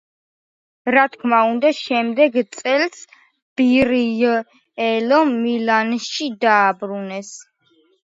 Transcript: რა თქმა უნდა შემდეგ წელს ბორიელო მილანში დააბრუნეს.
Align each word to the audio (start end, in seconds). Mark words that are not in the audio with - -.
რა 0.95 1.03
თქმა 1.15 1.41
უნდა 1.49 1.71
შემდეგ 1.81 2.39
წელს 2.57 3.05
ბორიელო 3.61 5.23
მილანში 5.37 6.35
დააბრუნეს. 6.49 7.35